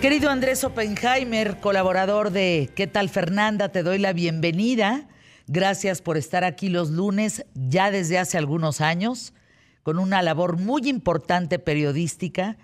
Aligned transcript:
Querido 0.00 0.30
Andrés 0.30 0.62
Oppenheimer, 0.62 1.58
colaborador 1.58 2.30
de 2.30 2.70
¿Qué 2.76 2.86
tal 2.86 3.08
Fernanda? 3.08 3.70
Te 3.70 3.82
doy 3.82 3.98
la 3.98 4.12
bienvenida. 4.12 5.08
Gracias 5.48 6.02
por 6.02 6.16
estar 6.16 6.44
aquí 6.44 6.68
los 6.68 6.90
lunes 6.90 7.44
ya 7.54 7.90
desde 7.90 8.16
hace 8.16 8.38
algunos 8.38 8.80
años, 8.80 9.34
con 9.82 9.98
una 9.98 10.22
labor 10.22 10.56
muy 10.56 10.88
importante 10.88 11.58
periodística 11.58 12.58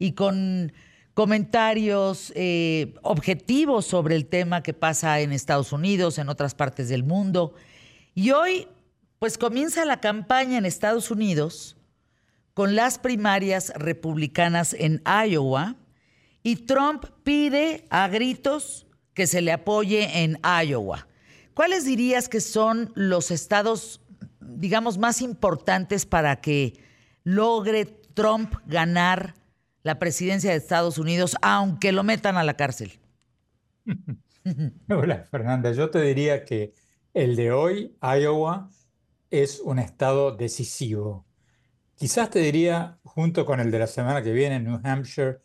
y 0.00 0.12
con 0.14 0.72
comentarios 1.14 2.32
eh, 2.34 2.94
objetivos 3.02 3.86
sobre 3.86 4.16
el 4.16 4.26
tema 4.26 4.64
que 4.64 4.74
pasa 4.74 5.20
en 5.20 5.30
Estados 5.30 5.72
Unidos, 5.72 6.18
en 6.18 6.28
otras 6.28 6.56
partes 6.56 6.88
del 6.88 7.04
mundo. 7.04 7.54
Y 8.16 8.32
hoy, 8.32 8.66
pues 9.20 9.38
comienza 9.38 9.84
la 9.84 10.00
campaña 10.00 10.58
en 10.58 10.66
Estados 10.66 11.12
Unidos 11.12 11.76
con 12.52 12.74
las 12.74 12.98
primarias 12.98 13.72
republicanas 13.76 14.74
en 14.74 15.04
Iowa 15.06 15.76
y 16.42 16.56
Trump 16.66 17.04
pide 17.22 17.84
a 17.90 18.08
gritos 18.08 18.86
que 19.14 19.26
se 19.26 19.42
le 19.42 19.52
apoye 19.52 20.22
en 20.22 20.38
Iowa. 20.42 21.06
¿Cuáles 21.54 21.84
dirías 21.84 22.28
que 22.28 22.40
son 22.40 22.92
los 22.94 23.30
estados, 23.30 24.00
digamos, 24.40 24.98
más 24.98 25.20
importantes 25.20 26.06
para 26.06 26.40
que 26.40 26.80
logre 27.24 27.84
Trump 28.14 28.54
ganar 28.66 29.34
la 29.82 29.98
presidencia 29.98 30.50
de 30.50 30.56
Estados 30.56 30.98
Unidos, 30.98 31.36
aunque 31.42 31.92
lo 31.92 32.02
metan 32.02 32.36
a 32.36 32.44
la 32.44 32.54
cárcel? 32.54 32.98
Hola, 34.88 35.24
Fernanda. 35.30 35.72
Yo 35.72 35.90
te 35.90 36.00
diría 36.00 36.44
que 36.44 36.72
el 37.12 37.36
de 37.36 37.52
hoy, 37.52 37.96
Iowa, 38.00 38.70
es 39.30 39.60
un 39.60 39.78
estado 39.78 40.34
decisivo. 40.34 41.26
Quizás 41.94 42.30
te 42.30 42.38
diría, 42.38 42.98
junto 43.04 43.44
con 43.44 43.60
el 43.60 43.70
de 43.70 43.80
la 43.80 43.86
semana 43.86 44.22
que 44.22 44.32
viene, 44.32 44.60
New 44.60 44.80
Hampshire, 44.82 45.40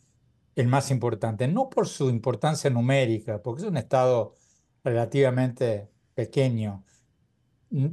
el 0.56 0.68
más 0.68 0.92
importante, 0.92 1.48
no 1.48 1.70
por 1.70 1.88
su 1.88 2.10
importancia 2.10 2.70
numérica, 2.70 3.42
porque 3.42 3.64
es 3.64 3.68
un 3.68 3.78
estado 3.78 4.36
relativamente 4.84 5.90
pequeño. 6.14 6.86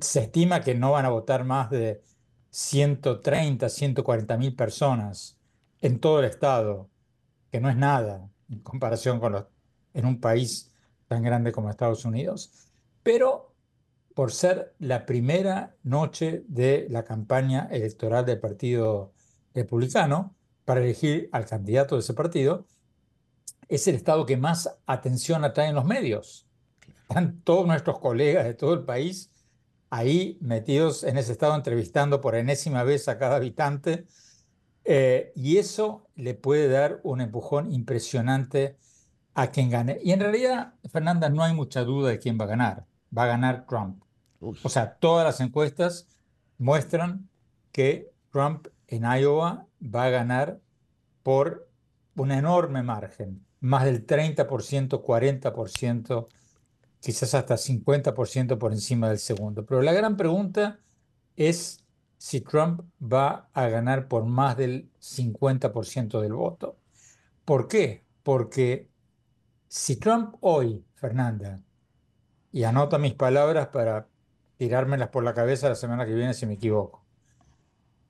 Se 0.00 0.20
estima 0.20 0.60
que 0.60 0.74
no 0.74 0.92
van 0.92 1.06
a 1.06 1.10
votar 1.10 1.44
más 1.44 1.70
de 1.70 2.02
130, 2.50 3.68
140 3.68 4.36
mil 4.36 4.54
personas 4.54 5.38
en 5.80 5.98
todo 5.98 6.20
el 6.20 6.26
estado, 6.26 6.88
que 7.50 7.60
no 7.60 7.68
es 7.68 7.76
nada 7.76 8.30
en 8.48 8.60
comparación 8.60 9.18
con 9.18 9.32
los, 9.32 9.46
en 9.94 10.06
un 10.06 10.20
país 10.20 10.70
tan 11.08 11.22
grande 11.22 11.52
como 11.52 11.70
Estados 11.70 12.04
Unidos. 12.04 12.70
Pero 13.02 13.54
por 14.14 14.32
ser 14.32 14.74
la 14.78 15.06
primera 15.06 15.74
noche 15.82 16.44
de 16.46 16.86
la 16.90 17.04
campaña 17.04 17.68
electoral 17.70 18.24
del 18.24 18.38
Partido 18.38 19.12
Republicano, 19.54 20.36
para 20.64 20.80
elegir 20.80 21.28
al 21.32 21.46
candidato 21.46 21.96
de 21.96 22.00
ese 22.00 22.14
partido, 22.14 22.66
es 23.68 23.88
el 23.88 23.94
estado 23.94 24.26
que 24.26 24.36
más 24.36 24.78
atención 24.86 25.44
atrae 25.44 25.68
en 25.68 25.74
los 25.74 25.84
medios. 25.84 26.46
Están 27.08 27.40
todos 27.42 27.66
nuestros 27.66 27.98
colegas 27.98 28.44
de 28.44 28.54
todo 28.54 28.74
el 28.74 28.84
país 28.84 29.30
ahí 29.90 30.38
metidos 30.40 31.04
en 31.04 31.18
ese 31.18 31.32
estado 31.32 31.54
entrevistando 31.54 32.22
por 32.22 32.34
enésima 32.34 32.82
vez 32.82 33.08
a 33.08 33.18
cada 33.18 33.36
habitante. 33.36 34.06
Eh, 34.84 35.32
y 35.36 35.58
eso 35.58 36.08
le 36.16 36.34
puede 36.34 36.68
dar 36.68 37.00
un 37.02 37.20
empujón 37.20 37.70
impresionante 37.72 38.78
a 39.34 39.50
quien 39.50 39.70
gane. 39.70 39.98
Y 40.02 40.12
en 40.12 40.20
realidad, 40.20 40.74
Fernanda, 40.90 41.28
no 41.28 41.42
hay 41.42 41.54
mucha 41.54 41.84
duda 41.84 42.10
de 42.10 42.18
quién 42.18 42.38
va 42.40 42.44
a 42.44 42.48
ganar. 42.48 42.86
Va 43.16 43.24
a 43.24 43.28
ganar 43.28 43.66
Trump. 43.66 44.02
O 44.40 44.68
sea, 44.68 44.96
todas 44.96 45.24
las 45.24 45.40
encuestas 45.40 46.08
muestran 46.58 47.28
que 47.70 48.11
Trump 48.32 48.68
en 48.88 49.04
Iowa 49.04 49.66
va 49.82 50.04
a 50.04 50.10
ganar 50.10 50.60
por 51.22 51.68
un 52.16 52.32
enorme 52.32 52.82
margen, 52.82 53.46
más 53.60 53.84
del 53.84 54.06
30%, 54.06 55.02
40%, 55.02 56.28
quizás 57.00 57.34
hasta 57.34 57.56
50% 57.56 58.58
por 58.58 58.72
encima 58.72 59.08
del 59.08 59.18
segundo. 59.18 59.64
Pero 59.64 59.82
la 59.82 59.92
gran 59.92 60.16
pregunta 60.16 60.80
es 61.36 61.84
si 62.16 62.40
Trump 62.40 62.82
va 63.00 63.48
a 63.52 63.68
ganar 63.68 64.08
por 64.08 64.24
más 64.24 64.56
del 64.56 64.90
50% 65.00 66.20
del 66.20 66.32
voto. 66.32 66.78
¿Por 67.44 67.68
qué? 67.68 68.04
Porque 68.22 68.88
si 69.68 69.96
Trump 69.96 70.36
hoy, 70.40 70.84
Fernanda, 70.94 71.60
y 72.52 72.64
anota 72.64 72.98
mis 72.98 73.14
palabras 73.14 73.68
para 73.68 74.08
tirármelas 74.56 75.08
por 75.08 75.24
la 75.24 75.34
cabeza 75.34 75.68
la 75.68 75.74
semana 75.74 76.06
que 76.06 76.14
viene 76.14 76.34
si 76.34 76.46
me 76.46 76.54
equivoco, 76.54 77.01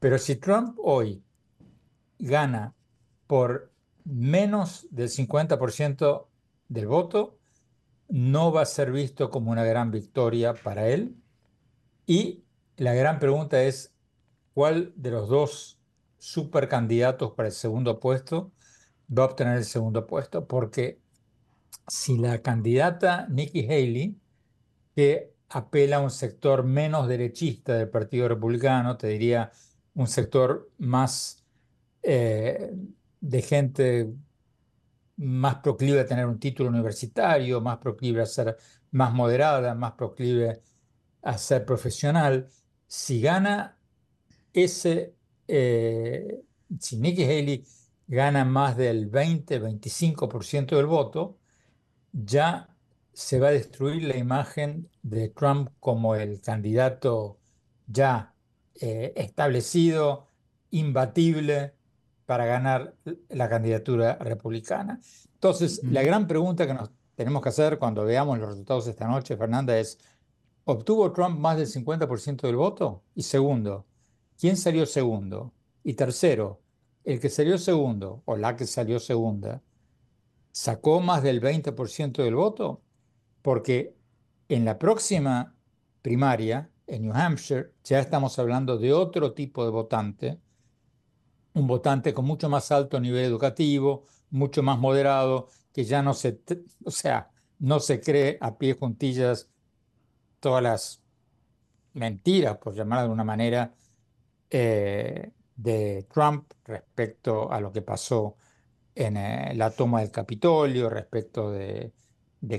pero 0.02 0.18
si 0.18 0.34
Trump 0.34 0.76
hoy 0.82 1.22
gana 2.18 2.74
por 3.28 3.70
menos 4.02 4.88
del 4.90 5.08
50% 5.08 6.26
del 6.68 6.88
voto, 6.88 7.38
no 8.08 8.50
va 8.50 8.62
a 8.62 8.66
ser 8.66 8.90
visto 8.90 9.30
como 9.30 9.52
una 9.52 9.62
gran 9.62 9.92
victoria 9.92 10.54
para 10.54 10.88
él. 10.88 11.14
Y 12.04 12.42
la 12.78 12.94
gran 12.94 13.20
pregunta 13.20 13.62
es, 13.62 13.94
¿cuál 14.54 14.92
de 14.96 15.12
los 15.12 15.28
dos 15.28 15.78
supercandidatos 16.18 17.34
para 17.34 17.50
el 17.50 17.54
segundo 17.54 18.00
puesto 18.00 18.50
va 19.16 19.22
a 19.22 19.26
obtener 19.26 19.56
el 19.56 19.64
segundo 19.64 20.08
puesto? 20.08 20.48
Porque 20.48 21.00
si 21.86 22.18
la 22.18 22.42
candidata 22.42 23.28
Nikki 23.28 23.66
Haley, 23.66 24.20
que 24.96 25.32
apela 25.48 25.98
a 25.98 26.00
un 26.00 26.10
sector 26.10 26.64
menos 26.64 27.06
derechista 27.06 27.74
del 27.74 27.88
Partido 27.88 28.26
Republicano, 28.26 28.96
te 28.96 29.06
diría 29.06 29.52
un 29.94 30.06
sector 30.06 30.70
más 30.78 31.44
eh, 32.02 32.72
de 33.20 33.42
gente 33.42 34.14
más 35.16 35.56
proclive 35.56 36.00
a 36.00 36.06
tener 36.06 36.26
un 36.26 36.38
título 36.38 36.70
universitario, 36.70 37.60
más 37.60 37.78
proclive 37.78 38.22
a 38.22 38.26
ser 38.26 38.56
más 38.90 39.12
moderada, 39.12 39.74
más 39.74 39.92
proclive 39.92 40.62
a 41.22 41.38
ser 41.38 41.64
profesional. 41.64 42.48
Si 42.86 43.20
gana 43.20 43.78
ese, 44.52 45.14
eh, 45.48 46.42
si 46.78 46.96
Nikki 46.96 47.24
Haley 47.24 47.64
gana 48.06 48.44
más 48.44 48.76
del 48.76 49.10
20-25% 49.10 50.76
del 50.76 50.86
voto, 50.86 51.38
ya 52.12 52.68
se 53.12 53.38
va 53.40 53.48
a 53.48 53.52
destruir 53.52 54.04
la 54.04 54.16
imagen 54.16 54.90
de 55.02 55.28
Trump 55.28 55.70
como 55.80 56.14
el 56.16 56.40
candidato 56.40 57.38
ya 57.86 58.31
eh, 58.80 59.12
establecido, 59.16 60.26
imbatible, 60.70 61.74
para 62.26 62.46
ganar 62.46 62.94
la 63.28 63.48
candidatura 63.48 64.16
republicana. 64.16 65.00
Entonces, 65.34 65.82
la 65.84 66.02
gran 66.02 66.26
pregunta 66.26 66.66
que 66.66 66.74
nos 66.74 66.90
tenemos 67.14 67.42
que 67.42 67.50
hacer 67.50 67.78
cuando 67.78 68.04
veamos 68.04 68.38
los 68.38 68.48
resultados 68.48 68.86
esta 68.86 69.06
noche, 69.06 69.36
Fernanda, 69.36 69.78
es, 69.78 69.98
¿obtuvo 70.64 71.12
Trump 71.12 71.38
más 71.38 71.56
del 71.56 71.66
50% 71.66 72.42
del 72.42 72.56
voto? 72.56 73.02
Y 73.14 73.22
segundo, 73.22 73.86
¿quién 74.38 74.56
salió 74.56 74.86
segundo? 74.86 75.52
Y 75.84 75.94
tercero, 75.94 76.60
el 77.04 77.20
que 77.20 77.28
salió 77.28 77.58
segundo 77.58 78.22
o 78.24 78.36
la 78.36 78.56
que 78.56 78.66
salió 78.66 78.98
segunda, 78.98 79.62
¿sacó 80.52 81.00
más 81.00 81.22
del 81.22 81.40
20% 81.40 82.22
del 82.22 82.34
voto? 82.34 82.80
Porque 83.42 83.94
en 84.48 84.64
la 84.64 84.78
próxima 84.78 85.54
primaria, 86.02 86.70
en 86.92 87.02
New 87.02 87.12
Hampshire, 87.14 87.72
ya 87.84 88.00
estamos 88.00 88.38
hablando 88.38 88.76
de 88.76 88.92
otro 88.92 89.32
tipo 89.32 89.64
de 89.64 89.70
votante, 89.70 90.38
un 91.54 91.66
votante 91.66 92.12
con 92.12 92.26
mucho 92.26 92.50
más 92.50 92.70
alto 92.70 93.00
nivel 93.00 93.24
educativo, 93.24 94.04
mucho 94.30 94.62
más 94.62 94.78
moderado, 94.78 95.48
que 95.72 95.84
ya 95.84 96.02
no 96.02 96.12
se, 96.12 96.42
o 96.84 96.90
sea, 96.90 97.30
no 97.58 97.80
se 97.80 98.00
cree 98.00 98.36
a 98.42 98.58
pie 98.58 98.74
juntillas 98.74 99.48
todas 100.38 100.62
las 100.62 101.02
mentiras, 101.94 102.58
por 102.58 102.74
llamarlas 102.74 103.04
de 103.04 103.04
alguna 103.04 103.24
manera, 103.24 103.74
eh, 104.50 105.32
de 105.56 106.06
Trump 106.12 106.52
respecto 106.64 107.50
a 107.50 107.60
lo 107.60 107.72
que 107.72 107.80
pasó 107.80 108.36
en 108.94 109.16
eh, 109.16 109.54
la 109.54 109.70
toma 109.70 110.00
del 110.00 110.10
Capitolio, 110.10 110.90
respecto 110.90 111.50
de, 111.52 111.92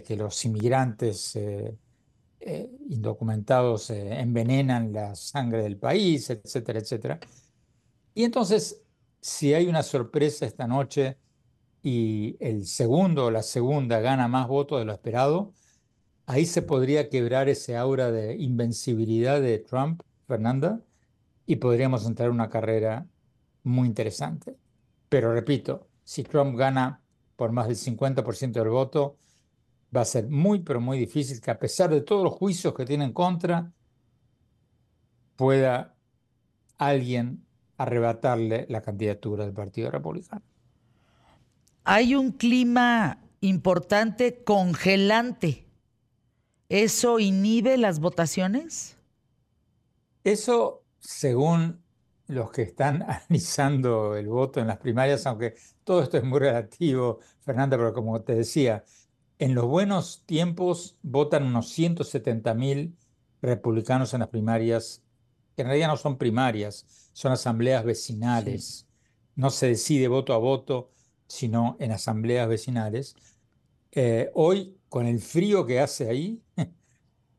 que 0.03 0.15
los 0.15 0.43
inmigrantes 0.45 1.35
eh, 1.35 1.77
indocumentados 2.89 3.89
envenenan 3.89 4.91
la 4.93 5.15
sangre 5.15 5.63
del 5.63 5.77
país, 5.77 6.29
etcétera, 6.29 6.79
etcétera. 6.79 7.19
Y 8.13 8.23
entonces 8.23 8.83
si 9.23 9.53
hay 9.53 9.67
una 9.67 9.83
sorpresa 9.83 10.45
esta 10.45 10.67
noche 10.67 11.17
y 11.81 12.35
el 12.41 12.65
segundo 12.65 13.27
o 13.27 13.31
la 13.31 13.41
segunda 13.41 14.01
gana 14.01 14.27
más 14.27 14.49
votos 14.49 14.79
de 14.79 14.85
lo 14.85 14.91
esperado, 14.91 15.53
ahí 16.25 16.45
se 16.45 16.61
podría 16.61 17.09
quebrar 17.09 17.47
ese 17.47 17.77
aura 17.77 18.11
de 18.11 18.35
invencibilidad 18.35 19.41
de 19.41 19.59
Trump, 19.59 20.01
Fernanda, 20.27 20.81
y 21.45 21.55
podríamos 21.55 22.05
entrar 22.05 22.27
en 22.29 22.35
una 22.35 22.49
carrera 22.49 23.07
muy 23.63 23.87
interesante. 23.87 24.57
Pero 25.07 25.33
repito, 25.33 25.87
si 26.03 26.23
Trump 26.23 26.57
gana 26.57 27.01
por 27.37 27.53
más 27.53 27.67
del 27.67 27.77
50% 27.77 28.51
del 28.51 28.69
voto, 28.69 29.17
va 29.95 30.01
a 30.01 30.05
ser 30.05 30.27
muy, 30.27 30.59
pero 30.59 30.81
muy 30.81 30.97
difícil 30.97 31.39
que 31.41 31.51
a 31.51 31.59
pesar 31.59 31.89
de 31.89 32.01
todos 32.01 32.23
los 32.23 32.33
juicios 32.33 32.73
que 32.73 32.85
tiene 32.85 33.05
en 33.05 33.13
contra, 33.13 33.71
pueda 35.35 35.95
alguien 36.77 37.45
arrebatarle 37.77 38.65
la 38.69 38.81
candidatura 38.81 39.45
del 39.45 39.53
Partido 39.53 39.91
Republicano. 39.91 40.41
hay 41.83 42.15
un 42.15 42.31
clima 42.31 43.19
importante 43.41 44.43
congelante. 44.43 45.67
¿Eso 46.69 47.19
inhibe 47.19 47.77
las 47.77 47.99
votaciones? 47.99 48.97
Eso, 50.23 50.83
según 50.99 51.83
los 52.27 52.51
que 52.51 52.61
están 52.61 53.03
analizando 53.07 54.15
el 54.15 54.27
voto 54.27 54.61
en 54.61 54.67
las 54.67 54.77
primarias, 54.77 55.25
aunque 55.27 55.55
todo 55.83 56.03
esto 56.03 56.17
es 56.17 56.23
muy 56.23 56.39
relativo, 56.39 57.19
Fernanda, 57.41 57.77
pero 57.77 57.93
como 57.93 58.21
te 58.21 58.35
decía, 58.35 58.83
en 59.43 59.55
los 59.55 59.65
buenos 59.65 60.23
tiempos 60.25 60.95
votan 61.01 61.43
unos 61.43 61.67
170 61.67 62.53
mil 62.53 62.95
republicanos 63.41 64.13
en 64.13 64.21
las 64.21 64.29
primarias, 64.29 65.03
que 65.53 65.63
en 65.63 65.67
realidad 65.67 65.89
no 65.89 65.97
son 65.97 66.17
primarias, 66.17 67.09
son 67.11 67.33
asambleas 67.33 67.83
vecinales. 67.83 68.87
No 69.35 69.49
se 69.49 69.67
decide 69.67 70.07
voto 70.07 70.33
a 70.33 70.37
voto, 70.37 70.91
sino 71.27 71.75
en 71.81 71.91
asambleas 71.91 72.47
vecinales. 72.47 73.17
Eh, 73.91 74.31
hoy, 74.33 74.77
con 74.87 75.07
el 75.07 75.19
frío 75.19 75.65
que 75.65 75.81
hace 75.81 76.09
ahí, 76.09 76.41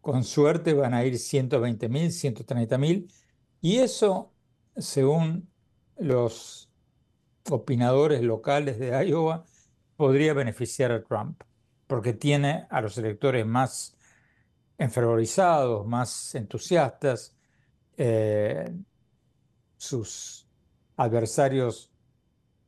con 0.03 0.25
suerte 0.25 0.75
van 0.75 0.93
a 0.93 1.07
ir 1.07 1.19
120 1.19 1.89
mil, 1.89 2.13
130 2.13 2.77
mil, 2.77 3.11
y 3.63 3.79
eso, 3.79 4.31
según 4.77 5.49
los 5.97 6.69
opinadores 7.49 8.21
locales 8.21 8.79
de 8.79 8.91
Iowa, 9.07 9.47
podría 9.97 10.35
beneficiar 10.35 10.93
a 10.93 11.03
Trump, 11.03 11.43
porque 11.87 12.13
tiene 12.13 12.67
a 12.71 12.81
los 12.81 12.97
electores 12.99 13.47
más 13.47 13.97
enfervorizados, 14.79 15.87
más 15.87 16.35
entusiastas, 16.35 17.37
eh, 17.97 18.75
sus 19.77 20.49
adversarios 20.97 21.91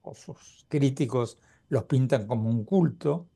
o 0.02 0.14
sus 0.14 0.66
críticos 0.68 1.38
los 1.68 1.84
pintan 1.84 2.26
como 2.26 2.48
un 2.48 2.64
culto, 2.64 3.28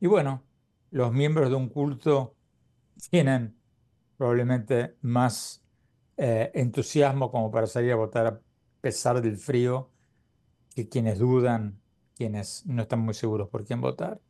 y 0.00 0.06
bueno, 0.06 0.44
los 0.90 1.12
miembros 1.12 1.50
de 1.50 1.56
un 1.56 1.68
culto 1.68 2.36
tienen 3.10 3.56
probablemente 4.16 4.96
más 5.02 5.62
eh, 6.16 6.50
entusiasmo 6.54 7.30
como 7.30 7.50
para 7.50 7.66
salir 7.66 7.92
a 7.92 7.96
votar 7.96 8.26
a 8.26 8.40
pesar 8.80 9.20
del 9.22 9.36
frío 9.36 9.90
que 10.74 10.88
quienes 10.88 11.18
dudan, 11.18 11.80
quienes 12.14 12.66
no 12.66 12.82
están 12.82 13.00
muy 13.00 13.14
seguros 13.14 13.48
por 13.48 13.64
quién 13.64 13.80
votar. 13.80 14.20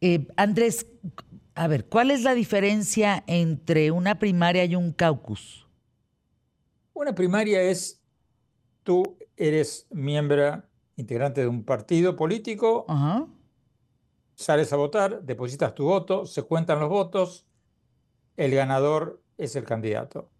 Eh, 0.00 0.28
Andrés, 0.36 0.86
a 1.54 1.66
ver, 1.66 1.86
¿cuál 1.86 2.10
es 2.10 2.22
la 2.22 2.34
diferencia 2.34 3.24
entre 3.26 3.90
una 3.90 4.18
primaria 4.18 4.64
y 4.64 4.76
un 4.76 4.92
caucus? 4.92 5.66
Una 6.94 7.14
primaria 7.14 7.62
es 7.62 8.00
tú 8.84 9.18
eres 9.36 9.86
miembro 9.90 10.62
integrante 10.96 11.40
de 11.40 11.48
un 11.48 11.64
partido 11.64 12.16
político, 12.16 12.86
sales 14.34 14.72
a 14.72 14.76
votar, 14.76 15.22
depositas 15.22 15.74
tu 15.74 15.84
voto, 15.84 16.26
se 16.26 16.42
cuentan 16.42 16.80
los 16.80 16.88
votos, 16.88 17.46
el 18.36 18.54
ganador 18.54 19.20
es 19.36 19.56
el 19.56 19.64
candidato. 19.64 20.30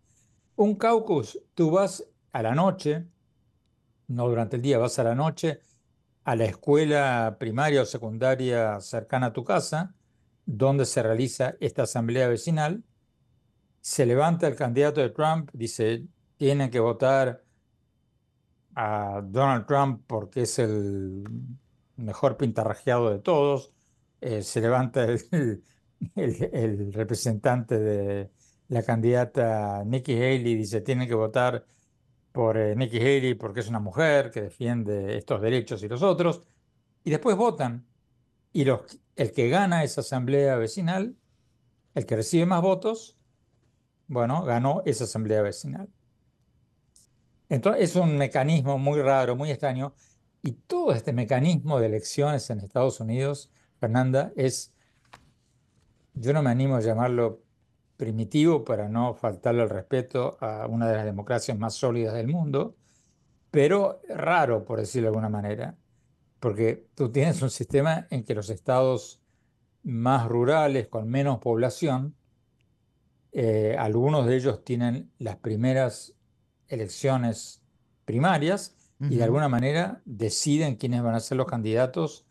Un 0.56 0.76
caucus, 0.76 1.40
tú 1.55 1.70
vas 1.72 2.05
a 2.32 2.43
la 2.43 2.55
noche, 2.55 3.06
no 4.06 4.28
durante 4.28 4.56
el 4.56 4.62
día, 4.62 4.78
vas 4.78 4.99
a 4.99 5.05
la 5.05 5.14
noche 5.14 5.60
a 6.29 6.37
la 6.37 6.45
escuela 6.45 7.37
primaria 7.41 7.81
o 7.81 7.87
secundaria 7.87 8.79
cercana 8.83 9.29
a 9.29 9.33
tu 9.33 9.45
casa, 9.45 9.95
donde 10.45 10.85
se 10.85 11.03
realiza 11.03 11.57
esta 11.59 11.85
asamblea 11.85 12.29
vecinal, 12.29 12.85
se 13.81 14.05
levanta 14.05 14.47
el 14.47 14.55
candidato 14.55 15.01
de 15.01 15.09
Trump, 15.09 15.49
dice, 15.55 16.05
tienen 16.37 16.71
que 16.71 16.81
votar 16.81 17.43
a 18.75 19.23
Donald 19.25 19.65
Trump 19.65 20.03
porque 20.07 20.43
es 20.43 20.59
el 20.59 21.25
mejor 21.97 22.37
pintarrajeado 22.37 23.11
de 23.11 23.21
todos. 23.21 23.73
Eh, 24.21 24.43
se 24.43 24.61
levanta 24.61 25.05
el, 25.05 25.65
representante 26.93 27.79
de 27.79 28.31
la 28.69 28.83
candidata 28.83 29.83
Nikki 29.83 30.13
Haley 30.13 30.57
dice, 30.57 30.83
tienen 30.83 31.09
que 31.09 31.15
votar 31.15 31.65
por 32.33 32.57
eh, 32.57 32.77
Nikki 32.77 32.99
Haley 32.99 33.35
porque 33.35 33.61
es 33.61 33.69
una 33.69 33.81
mujer 33.81 34.31
que 34.31 34.43
defiende 34.43 35.17
estos 35.17 35.41
derechos 35.41 35.83
y 35.83 35.89
los 35.89 36.03
otros. 36.03 36.43
Y 37.05 37.11
después 37.11 37.37
votan. 37.37 37.87
Y 38.53 38.65
los, 38.65 38.99
el 39.17 39.33
que 39.33 39.49
gana 39.49 39.85
esa 39.85 40.01
asamblea 40.01 40.57
vecinal, 40.57 41.17
el 41.95 42.07
que 42.07 42.17
recibe 42.17 42.47
más 42.47 42.63
votos, 42.63 43.17
bueno, 44.07 44.43
ganó 44.43 44.83
esa 44.87 45.05
asamblea 45.05 45.43
vecinal. 45.43 45.89
Entonces, 47.49 47.91
es 47.91 47.97
un 47.97 48.17
mecanismo 48.17 48.79
muy 48.79 49.01
raro, 49.01 49.37
muy 49.37 49.51
extraño. 49.51 49.95
Y 50.43 50.53
todo 50.53 50.93
este 50.93 51.13
mecanismo 51.13 51.81
de 51.81 51.87
elecciones 51.87 52.49
en 52.51 52.61
Estados 52.61 53.01
Unidos, 53.01 53.51
Fernanda, 53.81 54.33
es, 54.37 54.73
yo 56.15 56.33
no 56.33 56.43
me 56.43 56.51
animo 56.51 56.77
a 56.77 56.81
llamarlo 56.81 57.43
primitivo 57.99 58.65
para 58.65 58.89
no 58.89 59.12
faltarle 59.12 59.65
el 59.65 59.69
respeto 59.69 60.39
a 60.41 60.67
una 60.67 60.89
de 60.89 60.97
las 60.97 61.05
democracias 61.05 61.59
más 61.59 61.75
sólidas 61.75 62.15
del 62.15 62.29
mundo, 62.29 62.77
pero 63.50 64.00
raro, 64.09 64.65
por 64.65 64.79
decirlo 64.79 65.06
de 65.06 65.09
alguna 65.09 65.29
manera, 65.29 65.77
porque 66.41 66.87
tú 66.95 67.11
tienes 67.11 67.43
un 67.43 67.50
sistema 67.50 68.06
en 68.11 68.25
que 68.25 68.35
los 68.35 68.49
estados 68.50 69.21
más 69.83 70.29
rurales, 70.29 70.87
con 70.87 71.09
menos 71.09 71.41
población, 71.41 72.15
eh, 73.33 73.75
algunos 73.79 74.27
de 74.27 74.37
ellos 74.37 74.65
tienen 74.65 75.11
las 75.19 75.37
primeras 75.37 76.15
elecciones 76.69 77.62
primarias 78.05 78.77
y 79.01 79.17
de 79.17 79.25
alguna 79.25 79.49
manera 79.49 80.03
deciden 80.05 80.77
quiénes 80.77 81.03
van 81.03 81.15
a 81.15 81.21
ser 81.21 81.37
los 81.37 81.47
candidatos 81.47 82.27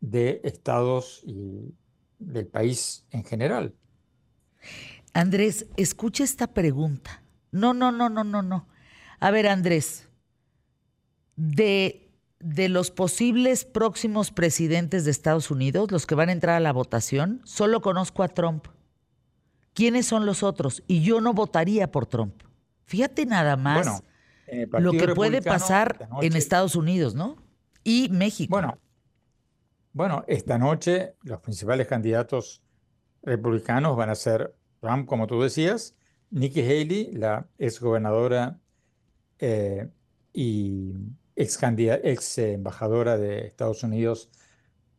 de 0.00 0.40
estados 0.44 1.22
y 1.24 1.74
del 2.18 2.46
país 2.46 3.06
en 3.10 3.24
general. 3.24 3.74
Andrés, 5.14 5.66
escucha 5.76 6.24
esta 6.24 6.48
pregunta. 6.48 7.22
No, 7.50 7.74
no, 7.74 7.92
no, 7.92 8.08
no, 8.08 8.24
no, 8.24 8.42
no. 8.42 8.68
A 9.20 9.30
ver, 9.30 9.48
Andrés, 9.48 10.08
de, 11.36 12.10
de 12.40 12.68
los 12.68 12.90
posibles 12.90 13.64
próximos 13.64 14.30
presidentes 14.30 15.04
de 15.04 15.10
Estados 15.10 15.50
Unidos, 15.50 15.90
los 15.90 16.06
que 16.06 16.14
van 16.14 16.28
a 16.28 16.32
entrar 16.32 16.56
a 16.56 16.60
la 16.60 16.72
votación, 16.72 17.40
solo 17.44 17.80
conozco 17.80 18.22
a 18.22 18.28
Trump. 18.28 18.66
¿Quiénes 19.72 20.06
son 20.06 20.26
los 20.26 20.42
otros? 20.42 20.82
Y 20.86 21.02
yo 21.02 21.20
no 21.20 21.34
votaría 21.34 21.90
por 21.90 22.06
Trump. 22.06 22.42
Fíjate 22.84 23.26
nada 23.26 23.56
más 23.56 24.02
lo 24.78 24.92
que 24.92 25.08
puede 25.08 25.42
pasar 25.42 26.08
en 26.22 26.34
Estados 26.34 26.74
Unidos, 26.74 27.14
¿no? 27.14 27.36
Y 27.84 28.08
México. 28.10 28.50
Bueno, 28.50 28.78
bueno, 29.92 30.24
esta 30.26 30.58
noche 30.58 31.14
los 31.22 31.40
principales 31.40 31.86
candidatos 31.86 32.62
republicanos 33.22 33.96
van 33.96 34.10
a 34.10 34.14
ser 34.14 34.54
Trump, 34.80 35.08
como 35.08 35.26
tú 35.26 35.42
decías, 35.42 35.96
Nikki 36.30 36.60
Haley, 36.60 37.12
la 37.12 37.48
ex 37.58 37.80
gobernadora 37.80 38.58
eh, 39.38 39.88
y 40.32 40.92
ex, 41.36 41.58
ex 41.62 42.38
embajadora 42.38 43.16
de 43.16 43.46
Estados 43.46 43.82
Unidos 43.82 44.30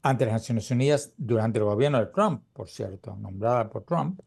ante 0.02 0.26
las 0.26 0.34
Naciones 0.34 0.72
Unidas 0.72 1.14
durante 1.18 1.60
el 1.60 1.66
gobierno 1.66 2.00
de 2.00 2.08
Trump, 2.08 2.44
por 2.54 2.70
cierto, 2.70 3.16
nombrada 3.16 3.70
por 3.70 3.84
Trump 3.84 4.22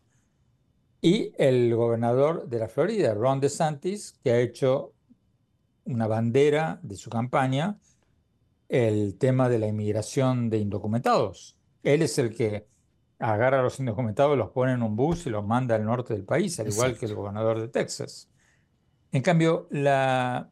y 1.02 1.32
el 1.36 1.74
gobernador 1.74 2.48
de 2.48 2.60
la 2.60 2.68
Florida, 2.68 3.12
Ron 3.12 3.40
DeSantis, 3.40 4.14
que 4.22 4.30
ha 4.30 4.38
hecho 4.38 4.94
una 5.84 6.06
bandera 6.06 6.78
de 6.82 6.94
su 6.94 7.10
campaña 7.10 7.76
el 8.68 9.18
tema 9.18 9.48
de 9.48 9.58
la 9.58 9.66
inmigración 9.66 10.48
de 10.48 10.58
indocumentados. 10.58 11.58
Él 11.82 12.02
es 12.02 12.18
el 12.18 12.34
que 12.34 12.68
agarra 13.22 13.60
a 13.60 13.62
los 13.62 13.78
indocumentados, 13.78 14.36
los 14.36 14.50
pone 14.50 14.72
en 14.72 14.82
un 14.82 14.96
bus 14.96 15.26
y 15.26 15.30
los 15.30 15.46
manda 15.46 15.76
al 15.76 15.84
norte 15.84 16.12
del 16.12 16.24
país, 16.24 16.58
al 16.58 16.68
igual 16.68 16.98
que 16.98 17.06
el 17.06 17.14
gobernador 17.14 17.60
de 17.60 17.68
Texas. 17.68 18.28
En 19.12 19.22
cambio, 19.22 19.68
la 19.70 20.50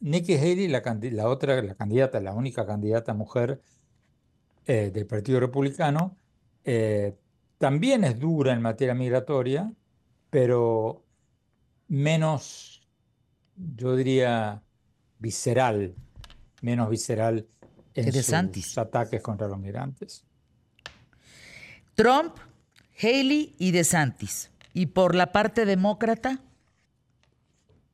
Nikki 0.00 0.34
Haley, 0.34 0.66
la, 0.66 1.28
otra, 1.28 1.62
la 1.62 1.74
candidata, 1.76 2.20
la 2.20 2.34
única 2.34 2.66
candidata 2.66 3.14
mujer 3.14 3.62
eh, 4.66 4.90
del 4.92 5.06
Partido 5.06 5.38
Republicano, 5.38 6.16
eh, 6.64 7.16
también 7.58 8.02
es 8.02 8.18
dura 8.18 8.52
en 8.52 8.60
materia 8.60 8.94
migratoria, 8.94 9.72
pero 10.28 11.04
menos, 11.86 12.84
yo 13.54 13.94
diría, 13.94 14.60
visceral, 15.20 15.94
menos 16.62 16.90
visceral 16.90 17.46
en 17.94 18.12
sus 18.12 18.78
ataques 18.78 19.22
contra 19.22 19.46
los 19.46 19.60
migrantes. 19.60 20.24
Trump, 21.94 22.36
Haley 23.00 23.54
y 23.58 23.70
DeSantis. 23.70 24.50
¿Y 24.72 24.86
por 24.86 25.14
la 25.14 25.32
parte 25.32 25.66
demócrata? 25.66 26.40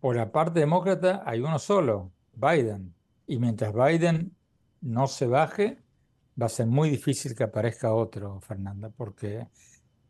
Por 0.01 0.17
la 0.17 0.31
parte 0.31 0.61
demócrata 0.61 1.23
hay 1.27 1.41
uno 1.41 1.59
solo, 1.59 2.13
Biden. 2.35 2.95
Y 3.27 3.39
mientras 3.39 3.75
Biden 3.75 4.37
no 4.81 5.09
se 5.09 5.27
baje, 5.27 5.79
va 6.41 6.47
a 6.47 6.49
ser 6.49 6.67
muy 6.67 6.91
difícil 6.91 7.35
que 7.35 7.45
aparezca 7.45 7.93
otro, 7.93 8.41
Fernanda, 8.41 8.91
porque 8.91 9.49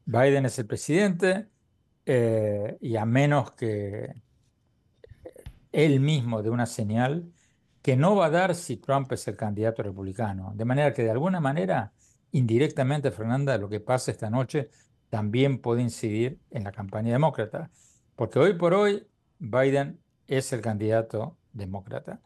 Biden 0.04 0.44
es 0.44 0.58
el 0.58 0.66
presidente 0.66 1.48
eh, 2.04 2.76
y 2.80 2.96
a 2.96 3.06
menos 3.06 3.52
que 3.52 4.14
él 5.72 6.00
mismo 6.00 6.42
dé 6.42 6.50
una 6.50 6.66
señal 6.66 7.32
que 7.82 7.96
no 7.96 8.16
va 8.16 8.26
a 8.26 8.30
dar 8.30 8.54
si 8.54 8.76
Trump 8.76 9.10
es 9.12 9.26
el 9.28 9.36
candidato 9.36 9.82
republicano. 9.82 10.52
De 10.54 10.64
manera 10.64 10.92
que 10.92 11.02
de 11.02 11.10
alguna 11.10 11.40
manera, 11.40 11.92
indirectamente, 12.32 13.10
Fernanda, 13.10 13.56
lo 13.58 13.68
que 13.68 13.80
pasa 13.80 14.10
esta 14.10 14.30
noche 14.30 14.70
también 15.10 15.60
puede 15.60 15.82
incidir 15.82 16.40
en 16.50 16.64
la 16.64 16.72
campaña 16.72 17.12
demócrata. 17.12 17.70
Porque 18.16 18.38
hoy 18.38 18.54
por 18.54 18.74
hoy 18.74 19.06
Biden 19.38 20.00
es 20.26 20.52
el 20.52 20.60
candidato 20.60 21.36
demócrata. 21.52 22.20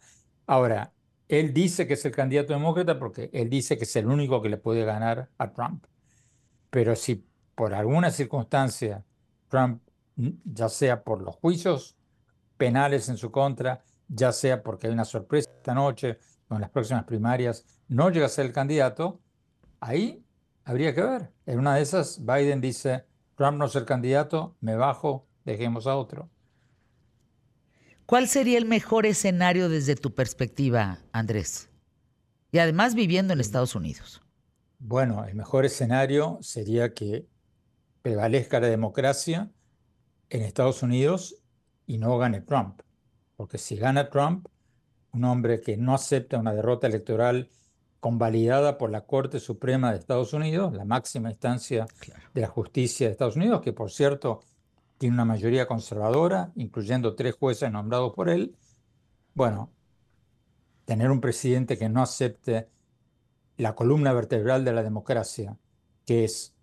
Ahora, 0.46 0.92
él 1.28 1.52
dice 1.54 1.86
que 1.86 1.94
es 1.94 2.04
el 2.04 2.12
candidato 2.12 2.52
demócrata 2.52 2.98
porque 2.98 3.30
él 3.32 3.48
dice 3.48 3.78
que 3.78 3.84
es 3.84 3.96
el 3.96 4.06
único 4.06 4.42
que 4.42 4.48
le 4.48 4.56
puede 4.56 4.84
ganar 4.84 5.30
a 5.38 5.52
Trump. 5.52 5.86
Pero 6.70 6.96
si 6.96 7.26
por 7.54 7.74
alguna 7.74 8.10
circunstancia 8.10 9.04
Trump, 9.48 9.82
ya 10.16 10.68
sea 10.68 11.02
por 11.02 11.22
los 11.22 11.36
juicios 11.36 11.96
penales 12.56 13.08
en 13.08 13.16
su 13.16 13.30
contra, 13.30 13.82
ya 14.08 14.32
sea 14.32 14.62
porque 14.62 14.86
hay 14.86 14.92
una 14.92 15.04
sorpresa 15.04 15.50
esta 15.50 15.74
noche 15.74 16.18
con 16.48 16.60
las 16.60 16.70
próximas 16.70 17.04
primarias, 17.04 17.64
no 17.88 18.10
llega 18.10 18.26
a 18.26 18.28
ser 18.28 18.46
el 18.46 18.52
candidato, 18.52 19.20
ahí 19.82 20.24
habría 20.64 20.94
que 20.94 21.02
ver. 21.02 21.32
En 21.44 21.58
una 21.58 21.74
de 21.74 21.82
esas, 21.82 22.24
Biden 22.24 22.60
dice, 22.60 23.04
Trump 23.36 23.58
no 23.58 23.66
es 23.66 23.74
el 23.74 23.84
candidato, 23.84 24.56
me 24.60 24.76
bajo, 24.76 25.26
dejemos 25.44 25.86
a 25.86 25.96
otro. 25.96 26.30
¿Cuál 28.06 28.28
sería 28.28 28.58
el 28.58 28.64
mejor 28.64 29.06
escenario 29.06 29.68
desde 29.68 29.96
tu 29.96 30.14
perspectiva, 30.14 31.00
Andrés? 31.12 31.68
Y 32.52 32.58
además 32.58 32.94
viviendo 32.94 33.32
en 33.32 33.40
Estados 33.40 33.74
Unidos. 33.74 34.22
Bueno, 34.78 35.24
el 35.24 35.34
mejor 35.34 35.64
escenario 35.64 36.38
sería 36.42 36.94
que 36.94 37.26
prevalezca 38.02 38.60
la 38.60 38.68
democracia 38.68 39.50
en 40.28 40.42
Estados 40.42 40.82
Unidos 40.82 41.36
y 41.86 41.98
no 41.98 42.18
gane 42.18 42.40
Trump. 42.40 42.82
Porque 43.36 43.58
si 43.58 43.76
gana 43.76 44.10
Trump, 44.10 44.46
un 45.12 45.24
hombre 45.24 45.60
que 45.60 45.76
no 45.76 45.94
acepta 45.94 46.38
una 46.38 46.52
derrota 46.52 46.86
electoral 46.86 47.50
convalidada 48.02 48.78
por 48.78 48.90
la 48.90 49.02
Corte 49.02 49.38
Suprema 49.38 49.92
de 49.92 50.00
Estados 50.00 50.32
Unidos, 50.32 50.74
la 50.74 50.84
máxima 50.84 51.30
instancia 51.30 51.86
de 52.34 52.40
la 52.40 52.48
justicia 52.48 53.06
de 53.06 53.12
Estados 53.12 53.36
Unidos, 53.36 53.62
que 53.62 53.72
por 53.72 53.92
cierto 53.92 54.40
tiene 54.98 55.14
una 55.14 55.24
mayoría 55.24 55.68
conservadora, 55.68 56.50
incluyendo 56.56 57.14
tres 57.14 57.36
jueces 57.36 57.70
nombrados 57.70 58.12
por 58.12 58.28
él. 58.28 58.56
Bueno, 59.34 59.70
tener 60.84 61.12
un 61.12 61.20
presidente 61.20 61.78
que 61.78 61.88
no 61.88 62.02
acepte 62.02 62.68
la 63.56 63.76
columna 63.76 64.12
vertebral 64.12 64.64
de 64.64 64.72
la 64.72 64.82
democracia, 64.82 65.56
que 66.04 66.24
es 66.24 66.56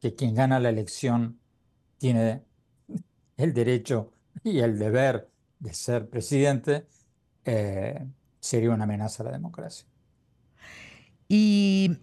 que 0.00 0.14
quien 0.14 0.34
gana 0.34 0.60
la 0.60 0.68
elección 0.68 1.40
tiene 1.96 2.44
el 3.38 3.54
derecho 3.54 4.12
y 4.42 4.58
el 4.58 4.78
deber 4.78 5.30
de 5.60 5.72
ser 5.72 6.10
presidente, 6.10 6.86
eh, 7.46 8.06
sería 8.38 8.68
una 8.68 8.84
amenaza 8.84 9.22
a 9.22 9.26
la 9.26 9.32
democracia. 9.32 9.93
Y 11.28 11.96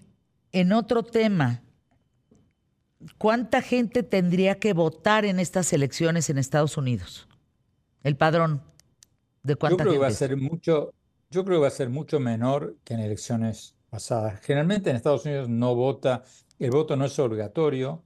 en 0.51 0.73
otro 0.73 1.03
tema, 1.03 1.61
¿cuánta 3.17 3.61
gente 3.61 4.03
tendría 4.03 4.59
que 4.59 4.73
votar 4.73 5.25
en 5.25 5.39
estas 5.39 5.71
elecciones 5.73 6.29
en 6.29 6.37
Estados 6.37 6.77
Unidos? 6.77 7.27
El 8.03 8.17
padrón 8.17 8.63
de 9.43 9.55
cuánta 9.55 9.83
yo 9.83 9.89
creo 9.89 9.91
gente. 9.91 9.95
Que 9.95 10.01
va 10.01 10.07
a 10.07 10.11
ser 10.11 10.37
mucho, 10.37 10.93
yo 11.29 11.45
creo 11.45 11.57
que 11.57 11.61
va 11.61 11.67
a 11.67 11.71
ser 11.71 11.89
mucho 11.89 12.19
menor 12.19 12.77
que 12.83 12.93
en 12.93 12.99
elecciones 12.99 13.75
pasadas. 13.89 14.39
Generalmente 14.41 14.89
en 14.89 14.95
Estados 14.95 15.25
Unidos 15.25 15.49
no 15.49 15.75
vota, 15.75 16.23
el 16.57 16.71
voto 16.71 16.95
no 16.95 17.05
es 17.05 17.17
obligatorio, 17.19 18.03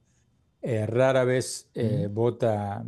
eh, 0.62 0.86
rara 0.86 1.24
vez 1.24 1.68
eh, 1.74 2.08
vota 2.10 2.84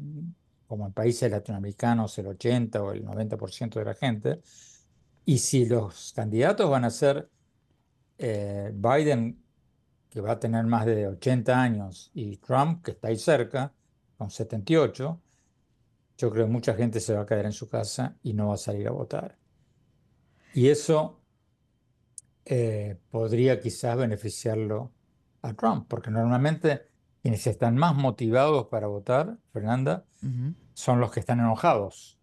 como 0.67 0.87
en 0.87 0.93
países 0.93 1.31
latinoamericanos 1.31 2.19
el 2.19 2.27
80 2.27 2.83
o 2.83 2.93
el 2.93 3.05
90% 3.05 3.75
de 3.75 3.85
la 3.85 3.95
gente. 3.95 4.41
Y 5.25 5.39
si 5.39 5.67
los 5.67 6.13
candidatos 6.15 6.69
van 6.69 6.85
a 6.85 6.91
ser 6.91 7.29
eh, 8.19 8.73
Biden, 8.75 9.43
que 10.11 10.21
va 10.21 10.33
a 10.33 10.39
tener 10.39 10.65
más 10.67 10.87
de 10.87 11.07
80 11.07 11.61
años, 11.61 12.11
y 12.15 12.37
Trump, 12.39 12.85
que 12.85 12.93
está 12.93 13.09
ahí 13.09 13.17
cerca, 13.17 13.73
con 14.17 14.31
78, 14.31 15.21
yo 16.19 16.31
creo 16.31 16.47
que 16.47 16.53
mucha 16.53 16.75
gente 16.75 16.99
se 16.99 17.15
va 17.15 17.23
a 17.23 17.27
quedar 17.27 17.47
en 17.47 17.53
su 17.53 17.69
casa 17.69 18.17
y 18.23 18.35
no 18.35 18.49
va 18.49 18.55
a 18.55 18.59
salir 18.59 18.89
a 18.89 18.91
votar. 18.91 19.39
Y 20.53 20.69
eso 20.69 21.21
eh, 22.45 22.99
podría 23.11 23.61
quizás 23.61 23.97
beneficiarlo 23.97 24.91
a 25.43 25.55
Trump, 25.55 25.87
porque 25.89 26.11
normalmente 26.11 26.89
quienes 27.23 27.47
están 27.47 27.77
más 27.77 27.95
motivados 27.95 28.67
para 28.67 28.87
votar, 28.87 29.39
Fernanda, 29.53 30.05
son 30.75 30.99
los 31.01 31.13
que 31.13 31.21
están 31.21 31.41
enojados. 31.41 32.19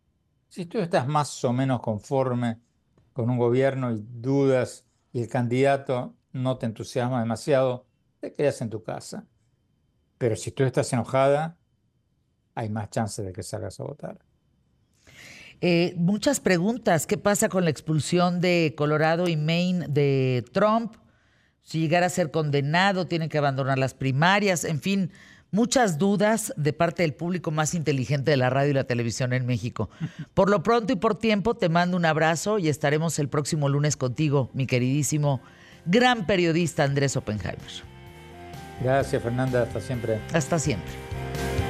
Si 0.50 0.66
tú 0.66 0.80
estás 0.80 1.08
más 1.08 1.44
o 1.44 1.54
menos 1.54 1.82
conforme 1.82 2.60
con 3.14 3.30
un 3.30 3.38
gobierno 3.38 3.92
y 3.92 4.04
dudas 4.04 4.85
y 5.16 5.22
el 5.22 5.30
candidato 5.30 6.14
no 6.34 6.58
te 6.58 6.66
entusiasma 6.66 7.22
demasiado, 7.22 7.88
te 8.20 8.34
quedas 8.34 8.60
en 8.60 8.70
tu 8.70 8.84
casa. 8.84 9.26
Pero 10.18 10.36
si 10.36 10.52
tú 10.52 10.66
estás 10.66 10.92
enojada, 10.92 11.58
hay 12.54 12.68
más 12.68 12.90
chances 12.90 13.26
de 13.26 13.32
que 13.32 13.42
salgas 13.42 13.80
a 13.80 13.84
votar. 13.84 14.20
Eh, 15.62 15.94
muchas 15.96 16.42
preguntas. 16.42 17.08
¿Qué 17.08 17.18
pasa 17.18 17.48
con 17.48 17.64
la 17.64 17.70
expulsión 17.70 18.42
de 18.42 18.74
Colorado 18.76 19.30
y 19.30 19.38
Maine 19.38 19.88
de 19.88 20.44
Trump? 20.52 20.98
Si 21.62 21.80
llegara 21.80 22.08
a 22.08 22.10
ser 22.10 22.30
condenado, 22.30 23.08
tiene 23.08 23.30
que 23.30 23.38
abandonar 23.38 23.78
las 23.78 23.94
primarias, 23.94 24.66
en 24.66 24.82
fin, 24.82 25.12
muchas 25.56 25.98
dudas 25.98 26.54
de 26.58 26.74
parte 26.74 27.02
del 27.02 27.14
público 27.14 27.50
más 27.50 27.74
inteligente 27.74 28.30
de 28.32 28.38
la 28.38 28.50
radio 28.50 28.72
y 28.72 28.74
la 28.74 28.84
televisión 28.84 29.34
en 29.34 29.46
México. 29.46 29.90
Por 30.36 30.50
lo 30.50 30.62
pronto 30.62 30.94
y 30.94 30.98
por 30.98 31.18
tiempo, 31.18 31.56
te 31.56 31.70
mando 31.70 31.98
un 31.98 32.06
abrazo 32.06 32.60
y 32.60 32.70
estaremos 32.70 33.18
el 33.20 33.30
próximo 33.30 33.70
lunes 33.70 33.98
contigo, 33.98 34.50
mi 34.54 34.68
queridísimo 34.68 35.42
gran 35.86 36.26
periodista 36.26 36.84
Andrés 36.84 37.16
Oppenheimer. 37.16 37.60
Gracias, 38.82 39.24
Fernanda. 39.24 39.64
Hasta 39.64 39.80
siempre. 39.80 40.20
Hasta 40.34 40.60
siempre. 40.60 41.65